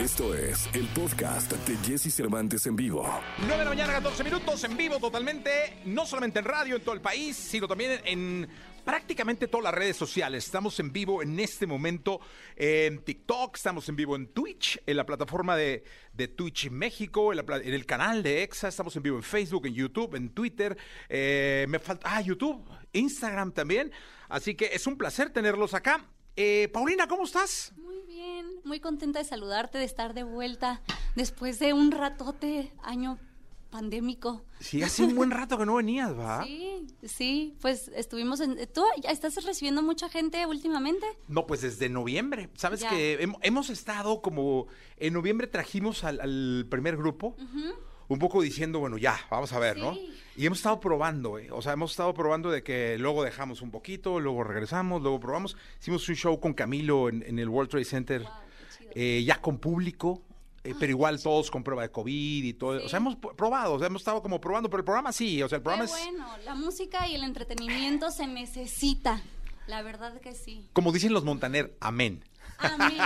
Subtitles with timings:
[0.00, 3.06] Esto es el podcast de Jesse Cervantes en vivo.
[3.40, 6.94] 9 de la mañana, 14 minutos, en vivo totalmente, no solamente en radio en todo
[6.94, 8.48] el país, sino también en
[8.82, 10.46] prácticamente todas las redes sociales.
[10.46, 12.18] Estamos en vivo en este momento
[12.56, 15.84] en TikTok, estamos en vivo en Twitch, en la plataforma de,
[16.14, 19.66] de Twitch México, en, la en el canal de EXA, estamos en vivo en Facebook,
[19.66, 20.78] en YouTube, en Twitter,
[21.10, 23.92] eh, me falta, ah, YouTube, Instagram también.
[24.30, 26.08] Así que es un placer tenerlos acá.
[26.36, 27.72] Eh, Paulina, ¿cómo estás?
[27.76, 30.80] Muy bien, muy contenta de saludarte, de estar de vuelta
[31.16, 33.18] después de un ratote, año
[33.70, 34.42] pandémico.
[34.58, 36.44] Sí, hace un buen rato que no venías, ¿va?
[36.46, 38.56] Sí, sí, pues estuvimos en...
[38.72, 41.06] ¿Tú ya estás recibiendo mucha gente últimamente?
[41.28, 42.48] No, pues desde noviembre.
[42.56, 42.90] Sabes Ya.
[42.90, 44.66] que hem- hemos estado como.
[44.96, 47.36] En noviembre trajimos al, al primer grupo.
[48.08, 49.96] Un poco diciendo, bueno, ya, vamos a ver, ¿no?
[50.36, 51.50] Y hemos estado probando, ¿eh?
[51.50, 55.56] O sea, hemos estado probando de que luego dejamos un poquito, luego regresamos, luego probamos.
[55.80, 58.30] Hicimos un show con Camilo en, en el World Trade Center, Wow,
[58.94, 60.22] eh, ya con público.
[60.62, 62.84] eh, pero igual todos con prueba de COVID y todo.
[62.84, 65.48] O sea, hemos probado, o sea, hemos estado como probando, pero el programa sí, o
[65.48, 69.22] sea, el Qué programa es, bueno, la música y el entretenimiento se necesita,
[69.66, 70.68] la verdad que sí.
[70.72, 72.22] como dicen los Montaner, amén.
[72.60, 73.00] Amén.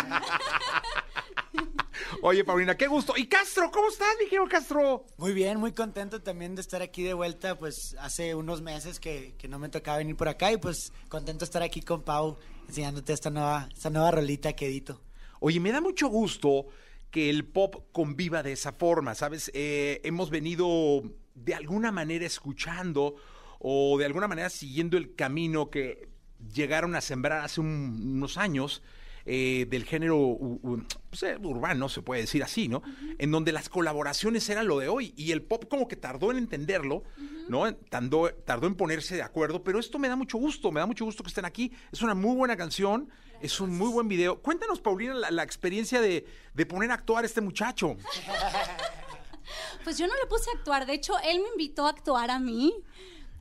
[2.23, 3.15] Oye, Paulina, qué gusto.
[3.17, 5.05] Y Castro, ¿cómo estás, mi querido Castro?
[5.19, 9.35] Muy bien, muy contento también de estar aquí de vuelta, pues hace unos meses que,
[9.39, 12.39] que no me tocaba venir por acá y pues contento de estar aquí con Pau
[12.69, 15.03] enseñándote esta nueva, esta nueva rolita que edito.
[15.41, 16.67] Oye, me da mucho gusto
[17.11, 19.51] que el pop conviva de esa forma, ¿sabes?
[19.55, 21.03] Eh, hemos venido
[21.35, 23.17] de alguna manera escuchando
[23.59, 26.09] o de alguna manera siguiendo el camino que
[26.53, 28.83] llegaron a sembrar hace un- unos años
[29.27, 32.83] eh, del género u- u- pues, eh, urbano, se puede decir así, ¿no?
[33.19, 36.39] En donde las colaboraciones eran lo de hoy y el pop como que tardó en
[36.39, 37.03] entenderlo,
[37.49, 37.75] ¿no?
[37.75, 41.05] Tardó, tardó en ponerse de acuerdo, pero esto me da mucho gusto, me da mucho
[41.05, 41.73] gusto que estén aquí.
[41.93, 43.09] Es una muy buena canción,
[43.41, 44.41] es un muy buen video.
[44.43, 47.97] Cuéntanos, Paulina, la, la experiencia de, de poner a actuar a este muchacho.
[49.85, 52.39] Pues yo no le puse a actuar, de hecho él me invitó a actuar a
[52.39, 52.73] mí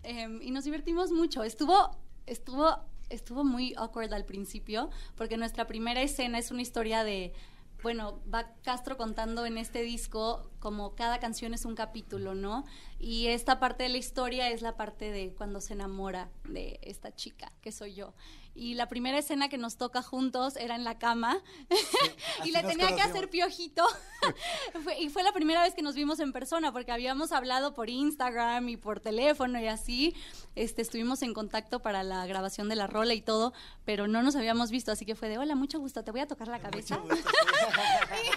[0.03, 1.43] em, y nos divertimos mucho.
[1.43, 2.75] Estuvo, estuvo,
[3.09, 7.33] estuvo muy awkward al principio porque nuestra primera escena es una historia de,
[7.81, 12.63] bueno, va Castro contando en este disco como cada canción es un capítulo, ¿no?
[12.99, 17.13] Y esta parte de la historia es la parte de cuando se enamora de esta
[17.13, 18.13] chica, que soy yo.
[18.55, 21.41] Y la primera escena que nos toca juntos era en la cama
[22.45, 23.83] y le tenía que hacer piojito.
[24.83, 27.89] Fue- y fue la primera vez que nos vimos en persona, porque habíamos hablado por
[27.89, 30.15] Instagram y por teléfono y así.
[30.55, 33.53] Este, estuvimos en contacto para la grabación de la rola y todo,
[33.85, 36.27] pero no nos habíamos visto, así que fue de, hola, mucho gusto, te voy a
[36.27, 36.99] tocar la cabeza.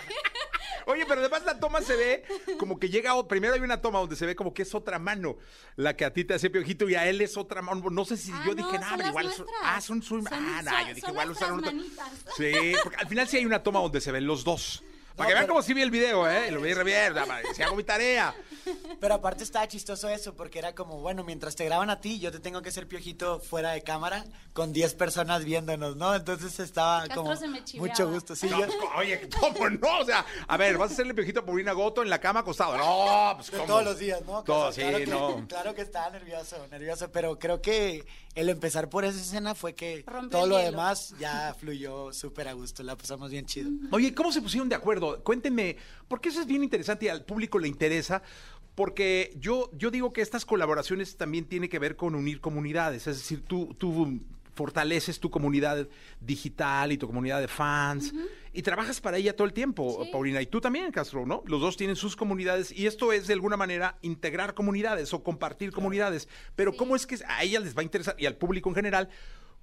[0.87, 2.25] Oye, pero además la toma se ve
[2.59, 5.37] como que llega, primero hay una toma donde se ve como que es otra mano
[5.75, 7.91] la que a ti te hace piojito y a él es otra mano.
[7.91, 10.63] No sé si Ah, yo no, dije, nada, igual son, ah, son su, Son- ah,
[10.65, 11.73] no, son- yo dije igual usaron otra-.
[12.37, 12.53] Sí,
[12.83, 14.85] porque al final sí hay una toma donde se ven los dos.
[15.17, 16.51] Para No, que vean pero- cómo sí vi el video, ¿eh?
[16.51, 17.15] Lo vi re bien,
[17.55, 18.35] si hago mi tarea.
[19.01, 22.31] Pero aparte estaba chistoso eso, porque era como, bueno, mientras te graban a ti, yo
[22.33, 26.15] te tengo que hacer piojito fuera de cámara con 10 personas viéndonos, ¿no?
[26.15, 27.89] Entonces estaba Castro como se me chiveaba.
[27.89, 28.37] mucho gusto.
[28.37, 28.67] Sí, No, yo-
[28.97, 29.99] Oye, ¿cómo no?
[30.01, 32.77] O sea, a ver, vas a hacerle piojito a Paulina Goto en la cama acostado.
[32.77, 33.65] No, pues ¿cómo?
[33.65, 34.43] todos los días, ¿no?
[34.43, 35.47] Todos, claro sí, que, no.
[35.49, 38.05] Claro que estaba nervioso, nervioso, pero creo que
[38.37, 40.71] el empezar por esa escena fue que todo lo hielo.
[40.71, 43.71] demás ya fluyó súper a gusto, la pasamos bien chido.
[43.91, 45.25] Oye, ¿cómo se pusieron de acuerdo?
[45.25, 48.23] Cuéntenme, porque eso es bien interesante y al público le interesa,
[48.75, 53.17] porque yo, yo digo que estas colaboraciones también tienen que ver con unir comunidades, es
[53.17, 54.21] decir, tú, tú
[54.57, 55.87] fortaleces tu comunidad
[56.21, 58.13] digital y tu comunidad de fans
[58.53, 60.11] y trabajas para ella todo el tiempo, Sí.
[60.11, 61.43] Paulina, y tú también, Castro, ¿no?
[61.47, 65.71] Los dos tienen sus comunidades y esto es de alguna manera integrar comunidades o compartir
[65.73, 66.79] comunidades, pero Sí.
[66.79, 69.11] ¿cómo es que a ella les va a interesar y al público en general?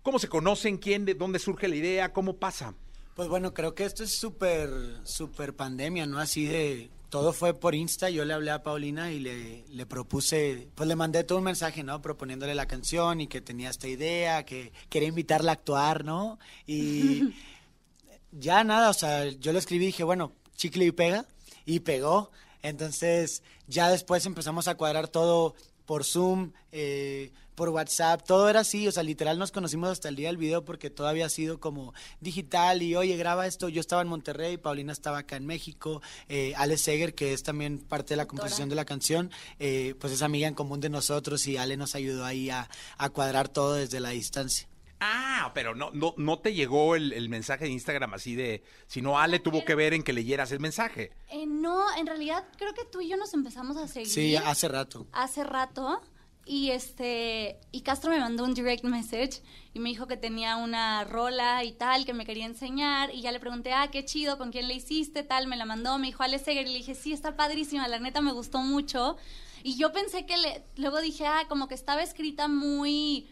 [0.03, 0.77] ¿Cómo se conocen?
[0.77, 1.05] ¿Quién?
[1.05, 2.13] ¿De dónde surge la idea?
[2.13, 2.75] ¿Cómo pasa?
[3.15, 4.69] Pues bueno, creo que esto es súper,
[5.05, 6.19] súper pandemia, ¿no?
[6.19, 10.68] Así de, todo fue por Insta, yo le hablé a Paulina y le, le propuse,
[10.74, 12.01] pues le mandé todo un mensaje, ¿no?
[12.01, 16.40] Proponiéndole la canción y que tenía esta idea, que quería invitarla a actuar, ¿no?
[16.66, 17.35] Y
[18.31, 21.28] ya nada, o sea, yo le escribí y dije, bueno, chicle y pega,
[21.67, 22.32] y pegó.
[22.64, 25.53] Entonces, ya después empezamos a cuadrar todo
[25.85, 30.16] por Zoom, eh, por WhatsApp, todo era así, o sea, literal nos conocimos hasta el
[30.16, 34.02] día del video porque todo había sido como digital y oye, graba esto, yo estaba
[34.02, 38.17] en Monterrey, Paulina estaba acá en México, eh, Ale Seger, que es también parte de
[38.17, 41.78] la composición de la canción, eh, pues es amiga en común de nosotros y Ale
[41.78, 44.67] nos ayudó ahí a, a cuadrar todo desde la distancia.
[45.06, 49.20] Ah, pero no, no, no te llegó el, el mensaje de Instagram así de, sino
[49.20, 51.11] Ale tuvo que ver en que leyeras el mensaje.
[51.29, 54.08] Eh, no, en realidad creo que tú y yo nos empezamos a seguir.
[54.09, 55.06] Sí, hace rato.
[55.11, 56.02] hace rato
[56.45, 59.41] Y este, y Castro me mandó un direct message
[59.73, 63.13] y me dijo que tenía una rola y tal, que me quería enseñar.
[63.13, 65.23] Y ya le pregunté, ah, qué chido, ¿con quién le hiciste?
[65.23, 66.67] Tal, me la mandó, me dijo Alex Seger.
[66.67, 69.16] Y le dije, sí, está padrísima, la neta me gustó mucho.
[69.63, 73.29] Y yo pensé que le, luego dije, ah, como que estaba escrita muy,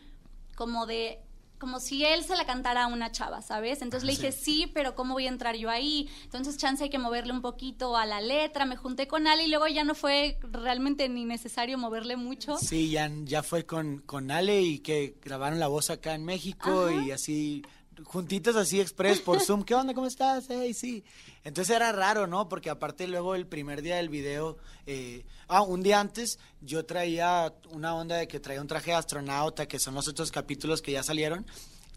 [0.56, 1.20] como de
[1.62, 3.84] como si él se la cantara a una chava, ¿sabes?
[3.84, 4.72] Entonces le dije, sí.
[4.74, 6.10] pero ¿cómo voy a entrar yo ahí?
[6.24, 8.66] Entonces, chance hay que moverle un poquito a la letra.
[8.66, 12.58] Me junté con Ale y luego ya no fue realmente ni necesario moverle mucho.
[12.58, 16.90] Sí, ya, ya fue con, con Ale y que grabaron la voz acá en México
[16.90, 17.62] y así
[18.04, 19.64] juntitos así express por Zoom.
[19.64, 19.94] ¿Qué onda?
[19.94, 20.46] ¿Cómo estás?
[20.50, 21.04] Hey, sí.
[21.44, 22.50] Entonces era raro, ¿no?
[22.50, 27.54] Porque aparte luego el primer día del video, eh, ah, un día antes yo traía
[27.72, 30.92] una onda de que traía un traje de astronauta, que son los otros capítulos que
[30.92, 31.46] ya salieron.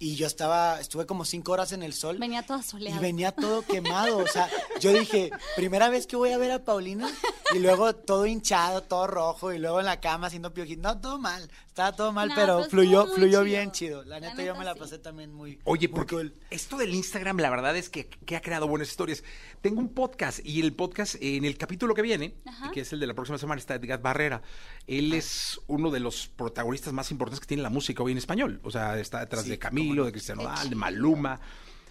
[0.04, 2.18] Y yo estaba, estuve como cinco horas en el sol.
[2.18, 3.00] Venía todo soleado.
[3.00, 4.18] Y venía todo quemado.
[4.18, 7.10] O sea, yo dije, primera vez que voy a ver a Paulina.
[7.54, 9.54] Y luego todo hinchado, todo rojo.
[9.54, 10.82] Y luego en la cama haciendo piojito.
[10.82, 11.48] No, todo mal.
[11.74, 14.04] Estaba todo mal, pero pues, fluyó, fluyó bien chido.
[14.04, 15.58] La neta, yo me la pasé también muy.
[15.64, 19.24] Oye, porque esto del Instagram, la verdad es que, que, ha creado buenas historias.
[19.60, 22.36] Tengo un podcast y el podcast, en el capítulo que viene,
[22.72, 24.40] que es el de la próxima semana, está Edgar Barrera.
[24.86, 28.60] Él es uno de los protagonistas más importantes que tiene la música hoy en español.
[28.62, 31.38] O sea, está detrás de Camilo, de Cristiano Dal, de Maluma.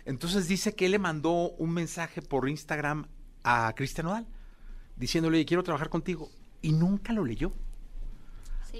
[0.05, 3.07] Entonces dice que él le mandó un mensaje por Instagram
[3.43, 4.27] a Cristiano Dal
[4.95, 6.29] diciéndole, quiero trabajar contigo.
[6.61, 7.53] Y nunca lo leyó.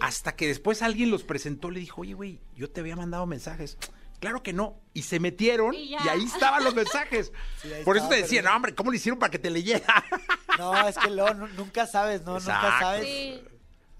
[0.01, 3.77] Hasta que después alguien los presentó, le dijo, oye, güey, yo te había mandado mensajes.
[4.19, 4.79] Claro que no.
[4.93, 7.31] Y se metieron y, ahí estaban los mensajes.
[7.85, 10.03] Por eso te decía, no, hombre, ¿cómo le hicieron para que te leyera?
[10.57, 12.39] no, es que luego nunca sabes, ¿no?
[12.39, 13.41] Nunca sabes.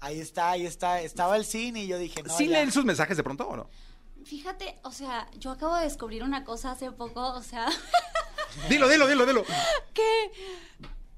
[0.00, 1.00] Ahí está, ahí está.
[1.00, 2.36] Estaba el cine y yo dije, no.
[2.36, 3.70] ¿Sí leen sus mensajes de pronto o no?
[4.24, 7.68] Fíjate, o sea, yo acabo de descubrir una cosa hace poco, o sea.
[8.68, 9.44] dilo, dilo, dilo, dilo.
[9.92, 10.32] Que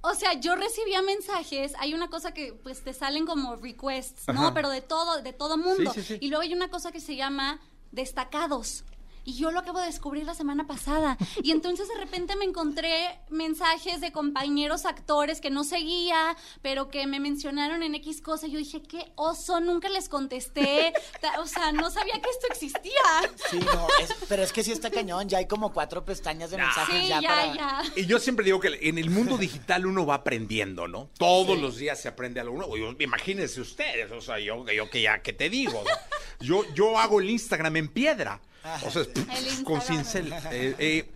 [0.08, 4.54] o sea, yo recibía mensajes, hay una cosa que pues te salen como requests, ¿no?
[4.54, 5.92] Pero de todo, de todo mundo.
[6.20, 7.58] Y luego hay una cosa que se llama
[7.90, 8.84] destacados.
[9.26, 11.18] Y yo lo acabo de descubrir la semana pasada.
[11.42, 17.08] Y entonces de repente me encontré mensajes de compañeros actores que no seguía, pero que
[17.08, 18.46] me mencionaron en X cosa.
[18.46, 20.92] Y yo dije, qué oso, nunca les contesté.
[21.40, 22.92] O sea, no sabía que esto existía.
[23.50, 23.88] Sí, no,
[24.28, 25.28] pero es que sí está cañón.
[25.28, 28.60] Ya hay como cuatro pestañas de mensajes sí, ya, ya, ya, Y yo siempre digo
[28.60, 31.10] que en el mundo digital uno va aprendiendo, ¿no?
[31.18, 32.76] Todos los días se aprende algo nuevo.
[33.00, 35.82] Imagínense ustedes, o sea, yo, yo que ya, ¿qué te digo?
[36.38, 38.40] Yo, yo hago el Instagram en piedra.
[38.84, 39.04] O sea,
[39.64, 40.32] con cincel.
[40.50, 41.10] Eh, eh,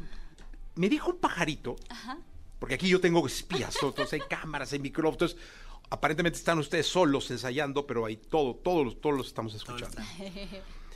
[0.77, 1.77] me dijo un pajarito,
[2.59, 5.37] porque aquí yo tengo espías, entonces hay cámaras, hay micrófonos.
[5.91, 10.01] Aparentemente están ustedes solos ensayando, pero hay todo, todos, todos los estamos escuchando.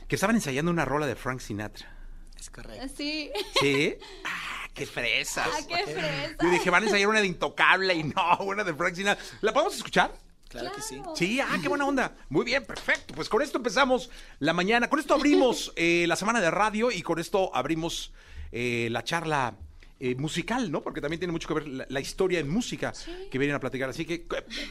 [0.07, 1.91] Que estaban ensayando una rola de Frank Sinatra.
[2.39, 2.87] Es correcto.
[2.95, 3.31] Sí.
[3.59, 3.95] ¿Sí?
[4.25, 5.49] ¡Ah, qué fresas!
[5.51, 6.37] ¡Ah, qué fresas!
[6.41, 9.23] Yo dije, van a ensayar una de Intocable y no, una de Frank Sinatra.
[9.41, 10.13] ¿La podemos escuchar?
[10.59, 11.01] Claro, que sí.
[11.15, 12.15] Sí, ah, qué buena onda.
[12.29, 13.13] Muy bien, perfecto.
[13.13, 14.09] Pues con esto empezamos
[14.39, 14.89] la mañana.
[14.89, 18.13] Con esto abrimos eh, la semana de radio y con esto abrimos
[18.51, 19.57] eh, la charla
[19.99, 20.81] eh, musical, ¿no?
[20.81, 22.93] Porque también tiene mucho que ver la, historia en música
[23.29, 23.89] que vienen a platicar.
[23.89, 24.25] Así que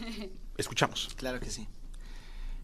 [0.57, 1.11] escuchamos.
[1.17, 1.67] Claro que sí.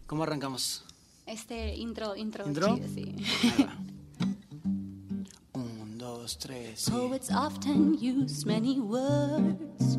[0.07, 0.83] ¿Cómo arrancamos?
[1.25, 2.45] Este intro, intro.
[2.47, 2.75] ¿Intro?
[2.75, 3.15] Chido, sí.
[5.53, 6.89] Un, dos, tres.
[6.89, 9.97] Poets often use many words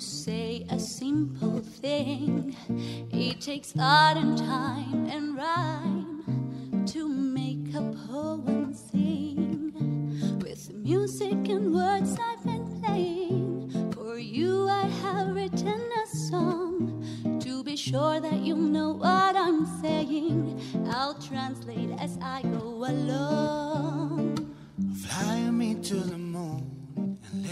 [0.00, 2.56] to say a simple thing.
[3.12, 10.38] It takes thought and time and rhyme to make a poem sing.
[10.42, 17.04] With music and words I've been playing, for you I have written a song.
[17.40, 20.62] To be sure that you know what I'm saying,
[20.94, 24.19] I'll translate as I go along.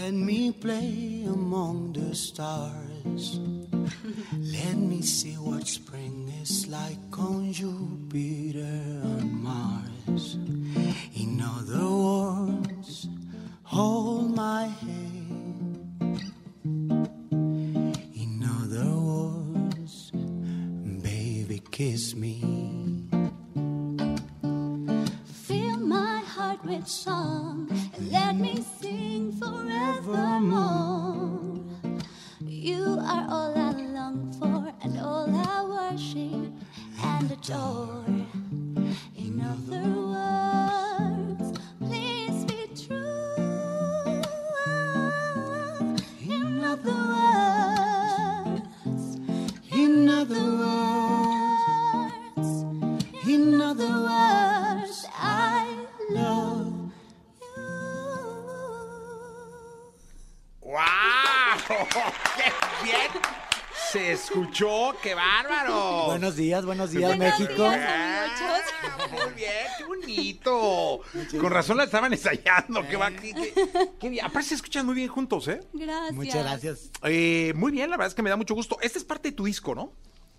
[0.09, 3.39] Let me play among the stars.
[4.39, 10.33] let me see what spring is like on Jupiter and Mars.
[11.13, 12.18] In other words,
[66.29, 67.63] Buenos días, buenos días, Buenos México.
[67.71, 67.81] días.
[67.87, 71.01] Ah, muy bien, qué bonito.
[71.41, 72.87] Con razón la estaban ensayando.
[72.87, 73.53] Qué, va- qué- qué-
[73.99, 74.23] qué bien.
[74.23, 75.59] Aparte se escuchan muy bien juntos, ¿eh?
[75.73, 76.13] Gracias.
[76.13, 76.91] Muchas gracias.
[77.01, 78.77] Eh, Muy bien, la verdad es que me da mucho gusto.
[78.81, 79.91] Este es parte de tu disco, ¿no?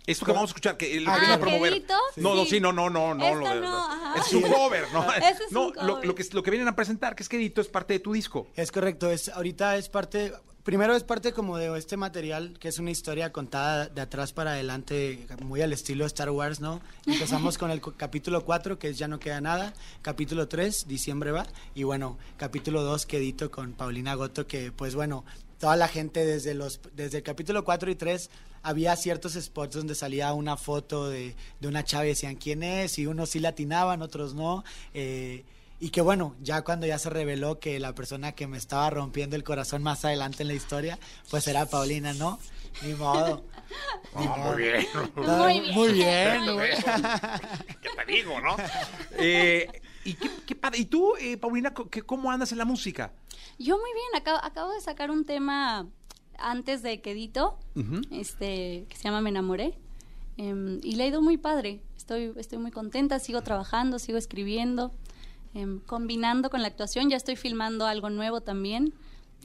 [0.06, 1.72] Esto que vamos a escuchar, que lo Ah, que viene a promover.
[1.72, 1.94] ¿Quedito?
[2.16, 2.60] No, no, Sí.
[2.60, 3.24] no, no, no, no.
[3.24, 4.14] Esta lo de- no, ajá.
[4.20, 5.02] Es un cover, ¿no?
[5.14, 6.06] Ese es no, un Lo, cover.
[6.06, 8.46] lo que, lo que vienen a presentar, que es Quedito, es parte de tu disco.
[8.54, 10.32] Es correcto, es ahorita es parte,
[10.70, 14.52] primero es parte como de este material, que es una historia contada de atrás para
[14.52, 16.80] adelante, muy al estilo Star Wars, ¿no?
[17.06, 21.44] Empezamos con el capítulo 4, que es Ya no queda nada, capítulo 3, diciembre va,
[21.74, 25.24] y bueno, capítulo 2, Quedito con Paulina Goto, que pues bueno,
[25.58, 28.30] toda la gente desde los desde el capítulo 4 y 3
[28.62, 32.96] había ciertos spots donde salía una foto de, de una chava y decían quién es,
[33.00, 34.62] y unos sí latinaban, otros no,
[34.94, 35.42] eh,
[35.80, 39.34] y que bueno, ya cuando ya se reveló que la persona que me estaba rompiendo
[39.36, 40.98] el corazón más adelante en la historia,
[41.30, 42.38] pues era Paulina, ¿no?
[42.82, 43.44] Ni modo.
[44.18, 44.52] Ni modo.
[44.52, 44.86] muy bien.
[45.74, 46.42] Muy bien.
[46.44, 46.82] Muy bien.
[47.82, 48.56] ¿Qué te digo, no?
[49.18, 49.68] Eh,
[50.04, 50.78] ¿Y qué, qué padre?
[50.80, 53.12] ¿Y tú, eh, Paulina, qué- cómo andas en la música?
[53.58, 55.86] Yo muy bien, acabo, acabo de sacar un tema
[56.38, 58.00] antes de Quedito, Ujú.
[58.10, 59.74] este, que se llama Me enamoré.
[60.36, 61.82] em, y le ha ido muy padre.
[61.98, 64.90] Estoy, estoy muy contenta, sigo trabajando, sigo escribiendo,
[65.54, 67.10] em, combinando con la actuación.
[67.10, 68.94] Ya estoy filmando algo nuevo también.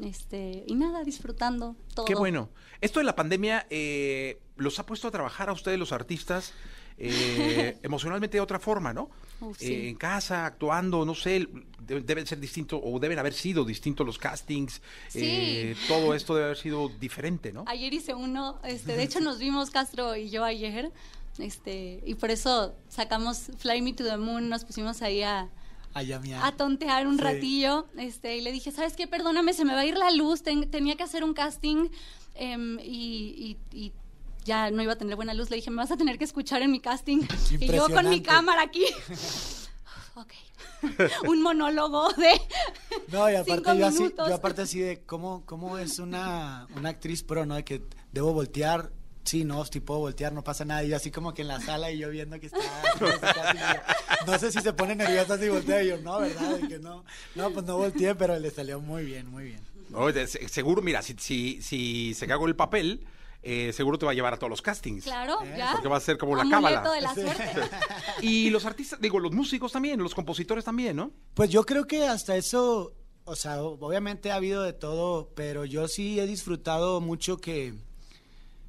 [0.04, 2.06] Este, y nada, disfrutando todo.
[2.06, 2.50] Qué bueno.
[2.82, 6.54] Esto de la pandemia eh, los ha puesto a trabajar a ustedes, los artistas,
[6.98, 9.10] eh, emocionalmente de otra forma, ¿no?
[9.58, 9.72] Sí.
[9.74, 11.48] Eh, en casa, actuando, no sé,
[11.82, 14.82] de- deben ser distintos o deben haber sido distintos los castings.
[15.08, 15.20] Sí.
[15.24, 17.64] eh, todo esto debe haber sido diferente, ¿no?
[17.68, 20.92] Ayer hice uno, este, de hecho nos vimos Castro y yo ayer,
[21.38, 25.50] este, y por eso sacamos Fly Me to the Moon, nos pusimos ahí a,
[26.42, 27.24] A tontear un Sí.
[27.24, 29.08] ratillo, este, y le dije, ¿sabes qué?
[29.08, 31.88] Perdóname, se me va a ir la luz, ten- tenía que hacer un casting
[32.36, 33.94] em, y, y- y
[34.44, 35.50] ya no iba a tener buena luz.
[35.50, 37.20] Le dije, me vas a tener que escuchar en mi casting.
[37.62, 38.84] Y yo con mi cámara aquí.
[40.16, 40.34] ok.
[41.30, 42.30] un monólogo de
[43.08, 46.90] No, y cinco aparte yo así, yo aparte así de cómo, cómo es una, una
[46.90, 47.56] actriz pro, ¿no?
[47.56, 48.92] De que debo voltear,
[49.26, 50.84] sí, no, puedo voltear, no pasa nada.
[50.84, 52.58] Y yo así como que en la sala y yo viendo que está.
[53.02, 56.20] no sé, casi, yo, no sé si se pone nerviosa si voltea y yo, no,
[56.20, 56.60] ¿verdad?
[56.64, 57.04] Y que no,
[57.36, 59.60] no, pues no volteé, pero le salió muy bien, muy bien.
[59.90, 60.08] No,
[60.48, 63.06] seguro, mira, si, si, si se cagó el papel,
[63.44, 65.04] eh, seguro te va a llevar a todos los castings.
[65.04, 65.74] Claro, Eh, ya.
[65.74, 66.94] porque va a ser como la Amuleto cábala.
[66.96, 67.22] de la Sí.
[67.22, 67.62] suerte.
[68.22, 71.12] Y los artistas, digo, los músicos también, los compositores también, ¿no?
[71.36, 75.88] Pues yo creo que hasta eso, o sea, obviamente ha habido de todo, pero yo
[75.88, 77.76] sí he disfrutado mucho que,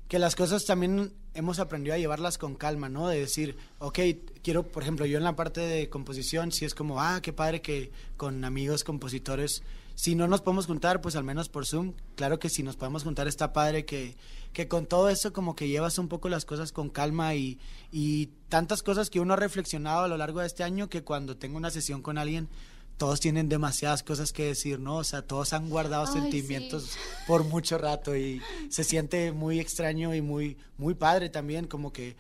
[0.08, 3.08] que las cosas también hemos aprendido a llevarlas con calma, ¿no?
[3.08, 3.98] De decir, ok,
[4.42, 7.60] quiero, por ejemplo, yo en la parte de composición, sí es como, ah, qué padre
[7.60, 9.62] que con amigos compositores,
[9.96, 13.02] si no nos podemos juntar, pues al menos por Zoom, claro que si nos podemos
[13.02, 14.14] juntar está padre que,
[14.52, 17.58] que con todo eso como que llevas un poco las cosas con calma y,
[17.90, 21.38] y tantas cosas que uno ha reflexionado a lo largo de este año que cuando
[21.38, 22.48] tengo una sesión con alguien,
[22.96, 24.96] todos tienen demasiadas cosas que decir, ¿no?
[24.96, 26.98] O sea, todos han guardado Ay, sentimientos sí.
[27.26, 32.16] por mucho rato y se siente muy extraño y muy, muy padre también, como que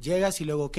[0.00, 0.78] llegas y luego, ok,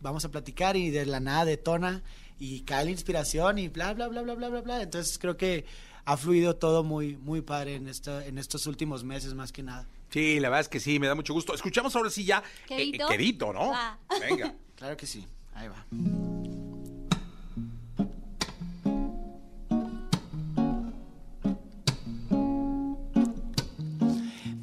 [0.00, 2.02] vamos a platicar y de la nada detona
[2.38, 4.82] y cae la inspiración y bla, bla, bla, bla, bla, bla, bla.
[4.82, 5.64] Entonces creo que
[6.04, 9.86] ha fluido todo muy, muy padre en, esta, en estos últimos meses más que nada.
[10.10, 11.54] Sí, la verdad es que sí, me da mucho gusto.
[11.54, 12.38] Escuchamos ahora sí ya.
[12.38, 13.06] eh, ¿Quedito?
[13.06, 13.68] quedito, ¿no?
[13.70, 13.98] Va.
[14.20, 14.54] Venga.
[14.74, 15.24] Claro que sí,
[15.54, 15.86] ahí va.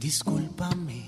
[0.10, 1.06] Discúlpame,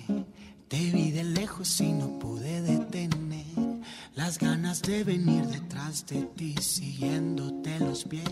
[0.67, 3.81] te vi de lejos y no pude detener
[4.13, 8.29] las ganas de venir detrás de ti siguiéndote los pies.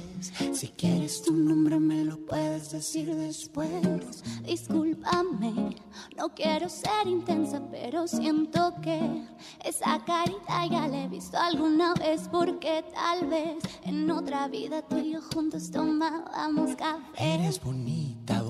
[0.53, 4.23] Si quieres tu nombre me lo puedes decir después.
[4.45, 5.75] Discúlpame,
[6.15, 9.25] no quiero ser intensa, pero siento que
[9.65, 14.99] esa carita ya la he visto alguna vez, porque tal vez en otra vida tú
[14.99, 17.01] y yo juntos tomábamos café.
[17.17, 18.48] Eres bonita, bonita.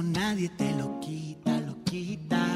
[0.00, 2.46] Nadie te lo quita, lo quita.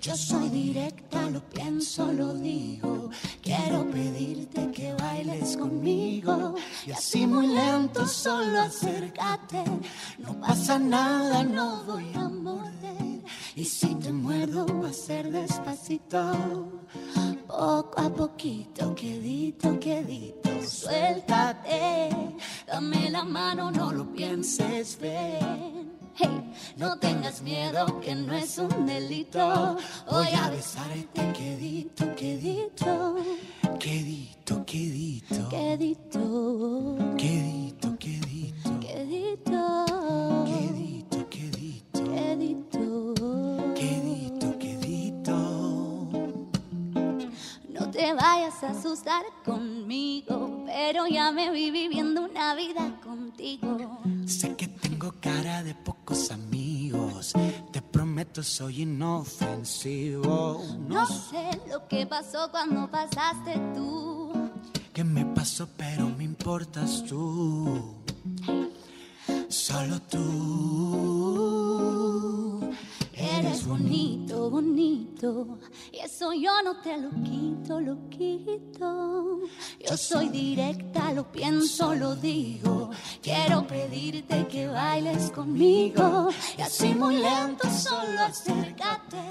[0.00, 3.10] Yo soy directa, lo pienso, lo digo.
[3.42, 6.54] Quiero pedirte que bailes conmigo.
[6.86, 9.64] Y así muy lento, solo acércate.
[10.18, 13.22] No pasa nada, no voy a morder.
[13.54, 16.80] Y si te muerdo, va a ser despacito.
[17.56, 20.50] Poco a poquito, quedito, quedito.
[20.60, 22.10] Suéltate.
[22.66, 25.92] Dame la mano, no lo pienses, ven.
[26.16, 29.76] Hey, no tengas miedo, que no es un delito.
[30.10, 33.18] Voy a besarte, quedito, quedito,
[33.78, 36.26] Quedito, quedito, quedito,
[37.16, 39.60] quedito, quedito, quedito,
[40.44, 42.02] quedito, quedito.
[42.02, 42.53] quedito.
[48.62, 54.00] Asustar conmigo, pero ya me vi viviendo una vida contigo.
[54.26, 57.32] Sé que tengo cara de pocos amigos.
[57.72, 60.62] Te prometo soy inofensivo.
[60.88, 64.32] No sé lo que pasó cuando pasaste tú.
[64.92, 65.68] ¿Qué me pasó?
[65.76, 67.94] Pero me importas tú.
[69.48, 71.34] Solo tú.
[73.44, 75.58] Eres bonito, bonito.
[75.92, 79.40] Y eso yo no te lo quito, lo quito.
[79.86, 82.90] Yo soy directa, lo pienso, lo digo.
[83.22, 86.30] Quiero pedirte que bailes conmigo.
[86.56, 89.28] Y así muy lento, solo acércate.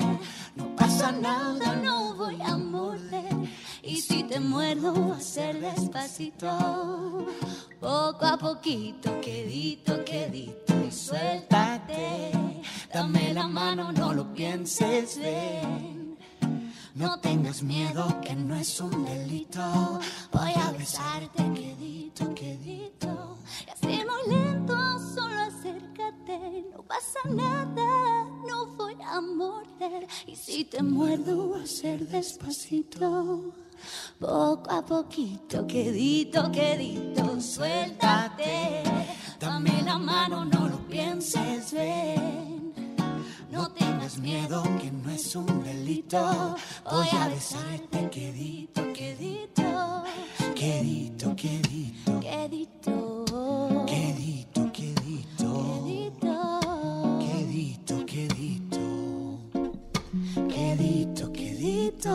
[0.56, 3.34] No pasa nada, no voy a morder.
[3.82, 7.26] Y si te muerdo, va a ser despacito.
[7.80, 10.74] Poco a poquito, quedito, quedito.
[10.88, 12.53] Y suéltate.
[12.94, 16.16] Dame la mano, no lo pienses, ven.
[16.94, 20.00] No tengas miedo, que no es un delito.
[20.32, 23.40] Voy a besarte, quedito, quedito.
[23.82, 26.66] Y lento, solo acércate.
[26.72, 30.08] No pasa nada, no voy a morder.
[30.28, 33.56] Y si te muerdo, va a ser despacito.
[34.20, 38.84] Poco a poquito, quedito, quedito, suéltate.
[39.40, 42.73] Dame la mano, no lo pienses, ven.
[43.54, 46.56] No tengas miedo, que no es un delito.
[46.90, 50.04] Voy a besarte, quedito, quedito.
[50.56, 53.86] Quedito, quedito, Quedito.
[53.86, 55.52] quedito, quedito,
[55.86, 56.60] Quedito.
[57.20, 58.82] quedito, quedito,
[60.50, 62.14] quedito, quedito.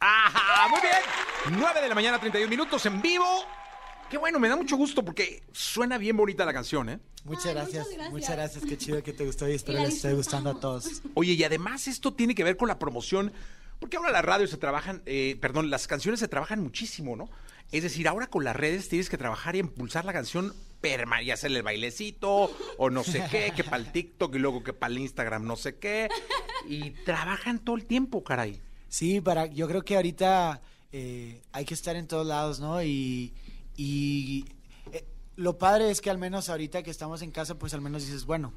[0.00, 0.68] ¡Ajá!
[0.70, 1.56] Muy bien.
[1.56, 3.24] 9 de la mañana, 31 minutos en vivo.
[4.10, 6.98] Qué bueno, me da mucho gusto porque suena bien bonita la canción, ¿eh?
[7.24, 8.12] Muchas Ay, gracias, muchas gracias.
[8.12, 11.02] muchas gracias, qué chido que te gustó y espero la les esté gustando a todos.
[11.14, 13.32] Oye, y además esto tiene que ver con la promoción,
[13.78, 17.30] porque ahora las radios se trabajan, eh, perdón, las canciones se trabajan muchísimo, ¿no?
[17.70, 21.30] Es decir, ahora con las redes tienes que trabajar y impulsar la canción perma y
[21.30, 24.92] hacerle el bailecito o no sé qué, que para el TikTok y luego que para
[24.92, 26.08] el Instagram no sé qué.
[26.66, 28.60] Y trabajan todo el tiempo, caray.
[28.88, 32.82] Sí, para, yo creo que ahorita eh, hay que estar en todos lados, ¿no?
[32.82, 33.32] Y,
[33.76, 34.44] y
[34.92, 35.04] eh,
[35.36, 38.26] lo padre es que al menos ahorita que estamos en casa, pues al menos dices,
[38.26, 38.52] bueno,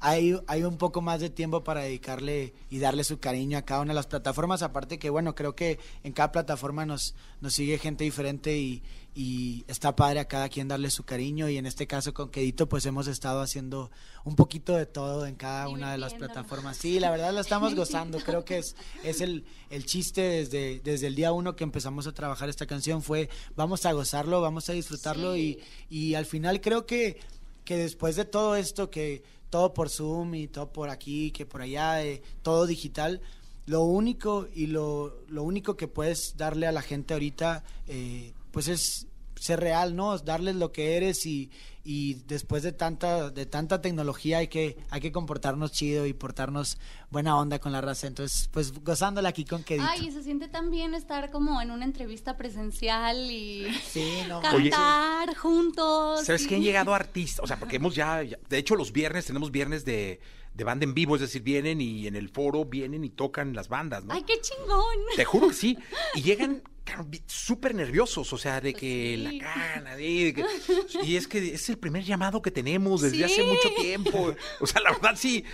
[0.00, 3.82] hay, hay un poco más de tiempo para dedicarle y darle su cariño a cada
[3.82, 4.62] una de las plataformas.
[4.62, 8.82] Aparte que, bueno, creo que en cada plataforma nos, nos sigue gente diferente y,
[9.14, 11.50] y está padre a cada quien darle su cariño.
[11.50, 13.90] Y en este caso con Quedito, pues hemos estado haciendo
[14.24, 16.78] un poquito de todo en cada una de las plataformas.
[16.78, 18.20] Sí, la verdad lo estamos gozando.
[18.20, 22.12] Creo que es, es el, el chiste desde, desde el día uno que empezamos a
[22.12, 23.02] trabajar esta canción.
[23.02, 25.34] Fue, vamos a gozarlo, vamos a disfrutarlo.
[25.34, 25.58] Sí.
[25.90, 27.20] Y, y al final creo que,
[27.66, 31.60] que después de todo esto, que todo por Zoom y todo por aquí, que por
[31.62, 33.20] allá, eh, todo digital,
[33.66, 38.68] lo único y lo, lo único que puedes darle a la gente ahorita, eh, pues
[38.68, 40.16] es ser real, ¿no?
[40.18, 41.50] Darles lo que eres y,
[41.82, 46.78] y después de tanta, de tanta tecnología hay que, hay que comportarnos chido y portarnos
[47.10, 48.06] buena onda con la raza.
[48.06, 49.86] Entonces, pues gozándola aquí con Quedito.
[49.88, 54.40] Ay, y se siente tan bien estar como en una entrevista presencial y Sí, no.
[54.42, 56.24] cantar juntos.
[56.26, 57.42] ¿Sabes y- que han llegado artistas?
[57.42, 60.20] O sea, porque hemos ya, ya- de hecho los viernes tenemos viernes de,
[60.54, 63.68] de banda en vivo, es decir, vienen y en el foro vienen y tocan las
[63.68, 64.12] bandas, ¿no?
[64.12, 64.96] Ay, qué chingón.
[65.16, 65.78] Te juro que sí.
[66.14, 66.62] Y llegan
[66.94, 69.38] claro, súper nerviosos, o sea, de que Sí.
[69.38, 70.44] la gana, de, que-
[71.04, 73.42] y es que es el primer llamado que tenemos desde hace Sí.
[73.42, 74.34] mucho tiempo.
[74.60, 75.44] O sea, la verdad sí.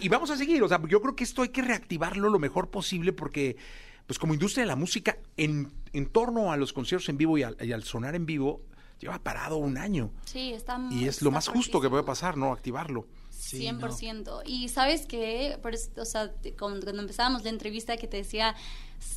[0.00, 2.70] Y vamos a seguir, o sea, yo creo que esto hay que reactivarlo lo mejor
[2.70, 3.56] posible porque,
[4.06, 7.42] pues como industria de la música, en, en torno a los conciertos en vivo y
[7.42, 8.62] al, y al sonar en vivo,
[9.00, 10.12] lleva parado un año.
[10.24, 12.52] Sí, está Y es está lo más justo que puede pasar, ¿no?
[12.52, 13.06] Activarlo.
[13.30, 14.42] Sí, 100%.
[14.46, 15.58] Y sabes que,
[15.96, 18.54] o sea, cuando, empezábamos la entrevista que te decía,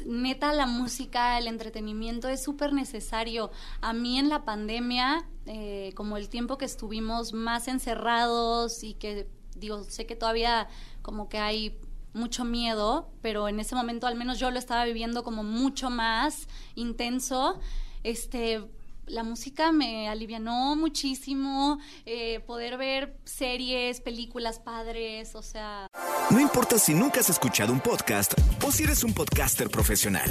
[0.05, 3.51] neta, la música, el entretenimiento es súper necesario.
[3.81, 9.27] A mí en la pandemia, eh, como el tiempo que estuvimos más encerrados y que,
[9.55, 10.67] digo, sé que todavía
[11.01, 11.79] como que hay
[12.13, 16.47] mucho miedo, pero en ese momento al menos yo lo estaba viviendo como mucho más
[16.75, 17.59] intenso.
[18.03, 18.63] Este,
[19.07, 25.87] la música me alivianó muchísimo, eh, poder ver series, películas padres, o sea...
[26.29, 28.33] No importa si nunca has escuchado un podcast
[28.65, 30.29] o si eres un podcaster profesional.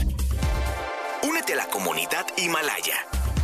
[1.22, 2.96] Únete a la comunidad Himalaya.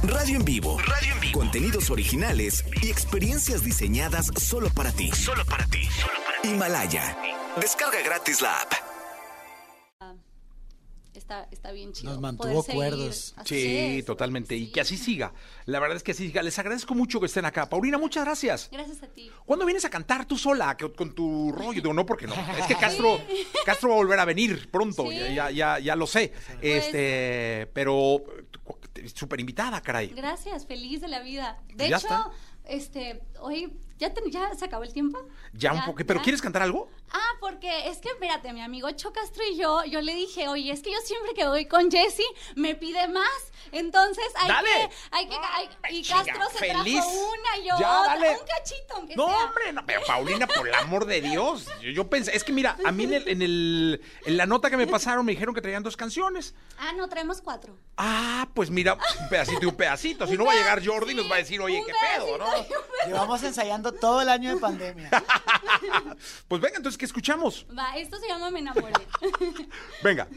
[0.02, 0.78] Radio en vivo.
[0.78, 1.38] Radio en vivo.
[1.38, 5.10] Contenidos originales y experiencias diseñadas solo para ti.
[5.12, 5.88] Solo para ti.
[6.44, 7.16] Himalaya.
[7.60, 8.91] Descarga gratis la app.
[11.14, 12.10] Está está, bien chido.
[12.12, 13.34] Nos mantuvo cuerdos.
[13.44, 14.56] Sí, es, totalmente.
[14.56, 15.32] Y que así siga.
[15.66, 16.42] La verdad es que así siga.
[16.42, 17.68] Les agradezco mucho que estén acá.
[17.68, 18.68] Paulina, muchas gracias.
[18.72, 19.30] Gracias a ti.
[19.44, 21.72] ¿Cuándo vienes a cantar tú sola que- con tu rollo?
[21.80, 22.34] Digo, no, porque no.
[22.58, 23.20] Es que Castro,
[23.64, 25.16] Castro va a volver a venir pronto, Sí.
[25.18, 26.32] ya, ya, ya, ya lo sé.
[26.60, 28.22] Este, pero
[29.14, 30.08] súper invitada, caray.
[30.08, 31.58] Gracias, feliz de la vida.
[31.74, 32.30] De Ya hecho, está.
[32.64, 33.72] este, hoy
[34.02, 35.18] ya, te- ya se acabó el tiempo.
[35.52, 36.02] Ya un poco.
[36.06, 36.22] ¿Pero ya.
[36.24, 36.90] quieres cantar algo?
[37.12, 40.72] Ah, porque es que, espérate, mi amigo Cho Castro y yo, yo le dije, oye,
[40.72, 42.22] es que yo siempre que voy con Jesse
[42.56, 43.28] me pide más.
[43.70, 44.68] Entonces hay Dale.
[44.70, 46.94] que, hay que, hay- y Chinga, Castro se feliz.
[47.00, 48.30] trajo una y yo Ya, otra, dale.
[48.32, 49.44] un cachito, aunque No, sea.
[49.44, 51.66] hombre, no, pero Paulina, por el amor de Dios.
[51.80, 54.68] Yo, yo pensé, es que mira, a mí en, el, en, el- en la nota
[54.68, 56.54] que me pasaron me dijeron que traían dos canciones.
[56.78, 57.76] Ah, no, traemos cuatro.
[57.96, 60.26] Ah, pues mira, un pedacito y un pedacito.
[60.26, 62.46] Si no va a llegar Jordi y nos va a decir, oye, qué pedo, ¿no?
[62.58, 63.06] y.
[63.06, 65.10] Llevamos ensayando todo el año de pandemia.
[66.48, 67.66] Pues venga, entonces, ¿qué escuchamos?
[67.76, 68.92] Va, esto se llama Me enamoré.
[70.02, 70.28] Venga.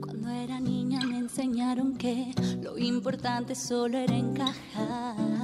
[0.00, 5.37] Cuando era niña me enseñaron que lo importante solo era encajar.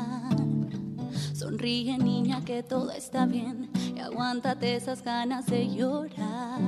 [1.55, 6.61] Sonríe niña que todo está bien y aguántate esas ganas de llorar.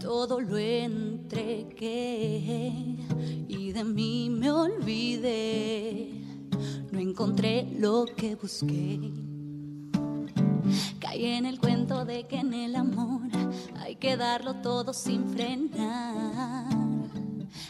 [0.00, 1.86] Todo lo entregué
[3.46, 6.14] y de mí me olvidé.
[6.90, 9.12] No encontré lo que busqué.
[10.98, 13.28] Caí en el cuento de que en el amor
[13.80, 16.64] hay que darlo todo sin frenar.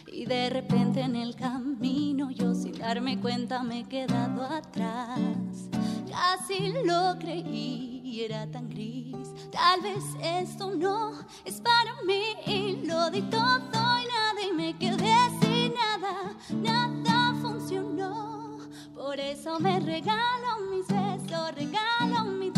[0.06, 5.18] Y de repente en el camino yo sin darme cuenta me he quedado atrás.
[6.10, 9.16] Casi lo creí era tan gris.
[9.52, 11.12] Tal vez esto no
[11.44, 12.22] es para mí.
[12.46, 16.34] Y lo di todo y nada y me quedé sin nada.
[16.50, 18.58] Nada funcionó.
[18.94, 22.49] Por eso me regalo mis besos, regalo mi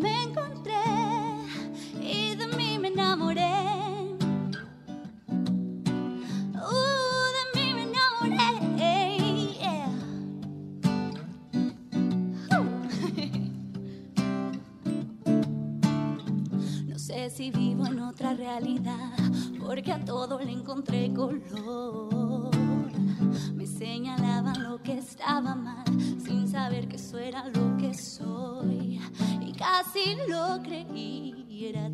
[0.00, 0.35] coming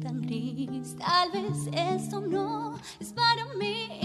[0.02, 4.01] Tal vez esto no es para mí.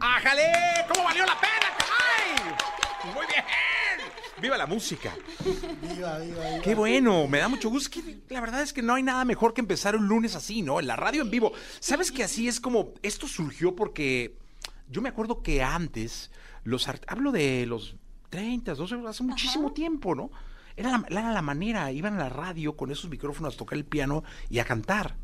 [0.00, 0.42] ¡Ájale!
[0.92, 3.12] ¿Cómo valió la pena, caray?
[3.14, 3.44] Muy bien.
[4.40, 5.12] ¡Viva la música!
[5.44, 6.62] Viva, viva, viva.
[6.62, 7.90] Qué bueno, me da mucho gusto.
[8.00, 10.80] Que la verdad es que no hay nada mejor que empezar un lunes así, ¿no?
[10.80, 11.52] En la radio en vivo.
[11.80, 14.38] ¿Sabes que así es como esto surgió porque
[14.88, 16.30] yo me acuerdo que antes
[16.64, 17.96] los art- hablo de los
[18.30, 20.30] 30, 12, hace muchísimo tiempo, ¿no?
[20.76, 23.84] Era la, era la manera, iban a la radio con esos micrófonos a tocar el
[23.84, 25.16] piano y a cantar.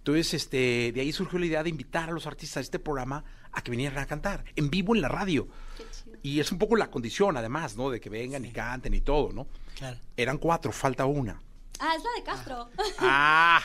[0.00, 3.22] Entonces, este, de ahí surgió la idea de invitar a los artistas de este programa
[3.52, 5.46] a que vinieran a cantar en vivo en la radio.
[5.76, 6.16] Qué chido.
[6.22, 7.90] Y es un poco la condición, además, ¿no?
[7.90, 9.46] De que vengan y canten y todo, ¿no?
[9.76, 9.98] Claro.
[10.16, 11.40] Eran cuatro, falta una.
[11.78, 12.70] Ah, es la de Castro.
[12.98, 13.62] Ah,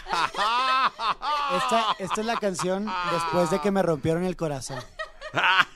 [1.58, 4.80] Esta, esta es la canción después de que me rompieron el corazón.
[5.34, 5.68] la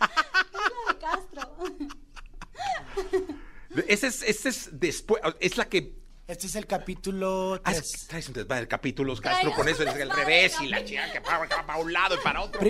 [0.94, 1.56] de Castro.
[3.88, 5.99] Ese es, ese es después, es la que...
[6.30, 7.74] Este es el capítulo Ah,
[8.08, 8.36] traes un
[8.68, 12.14] capítulos, Castro, con eso es el revés y la chica que para, para un lado
[12.14, 12.62] y para otro.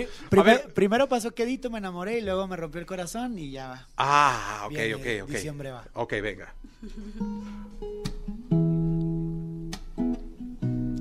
[0.74, 3.88] Primero pasó quedito, me enamoré y luego me rompió el corazón y ya va.
[3.98, 5.28] Ah, ok, Viene, ok, ok.
[5.28, 5.84] Diciembre va.
[5.92, 6.54] Ok, venga.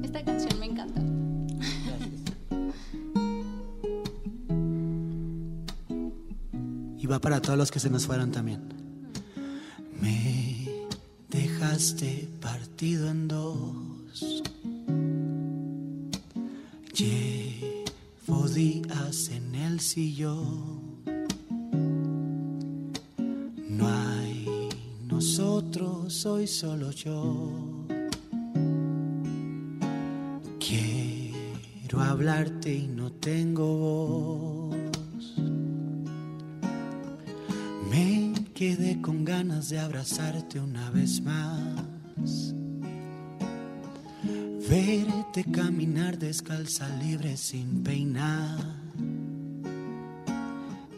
[0.03, 0.99] Esta canción me encanta.
[1.85, 2.09] Gracias.
[6.97, 8.67] Y va para todos los que se nos fueron también.
[10.01, 10.28] Me
[11.79, 14.43] dejaste partido en dos.
[16.93, 20.81] Llevo días en el sillón.
[23.69, 24.69] No hay
[25.07, 27.87] nosotros, soy solo yo.
[30.59, 35.35] Quiero hablarte y no tengo voz.
[37.89, 38.18] Me
[38.59, 42.53] quedé con ganas de abrazarte una vez más.
[44.69, 48.59] Verte caminar descalza, libre, sin peinar.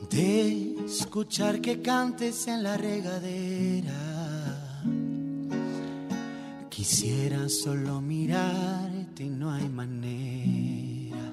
[0.10, 3.93] De escuchar que cantes en la regadera.
[6.67, 11.30] Quisiera solo mirarte y no hay manera.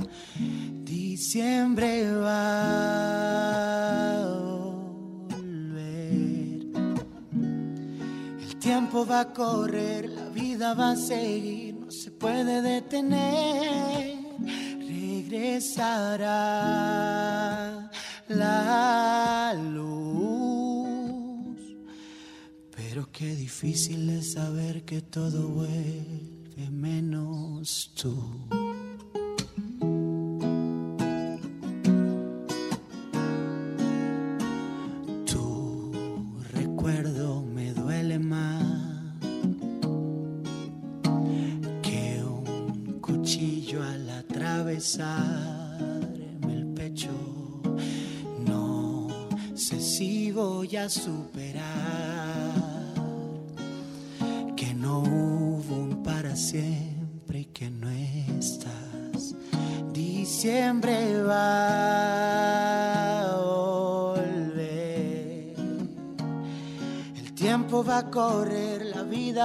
[0.84, 3.97] Diciembre va
[8.88, 14.16] tiempo va a correr, la vida va a seguir, no se puede detener.
[14.78, 16.30] Regresará
[18.28, 20.16] la luz.
[22.74, 28.16] Pero qué difícil es saber que todo vuelve menos tú.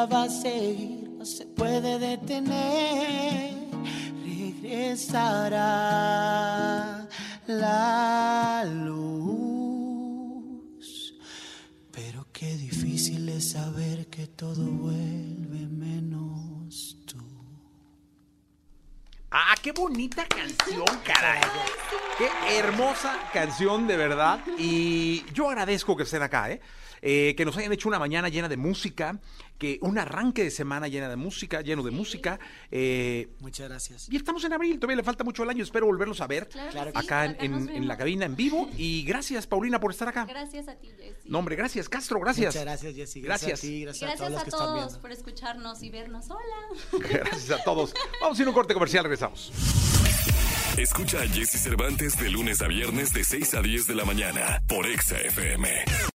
[0.05, 3.53] Va a seguir, no se puede detener.
[4.23, 5.67] Regresará
[7.47, 9.23] la luz.
[11.91, 17.17] Pero qué difícil es saber que todo vuelve menos tú.
[19.31, 21.41] Ah, qué bonita canción, caray.
[22.17, 24.39] Qué hermosa canción, de verdad.
[24.57, 26.61] Y yo agradezco que estén acá, ¿eh?
[27.05, 29.19] Eh, que nos hayan hecho una mañana llena de música,
[29.57, 32.39] que un arranque de semana llena de música, lleno de música.
[32.71, 34.07] eh, Muchas gracias.
[34.09, 36.91] y estamos en abril, todavía le falta mucho el año, espero volverlos a ver Claro
[36.91, 38.69] sí, acá en, acá nos en- en la cabina en vivo.
[38.77, 40.23] Y gracias, Paulina, por estar acá.
[40.25, 41.27] Gracias a ti, Jessy.
[41.29, 42.53] No, hombre, gracias, Castro, gracias.
[42.55, 43.21] Muchas gracias, Jessy.
[43.21, 43.49] Gracias.
[43.49, 46.25] Gracias, a ti, gracias, a todos a por escucharnos y vernos.
[46.29, 46.99] Hola.
[47.09, 47.93] Gracias a todos.
[48.21, 49.51] Vamos a ir a un corte comercial, regresamos.
[50.77, 54.63] Escucha a Jesse Cervantes de lunes a viernes de 6 a 10 de la mañana
[54.67, 55.69] por Exa FM.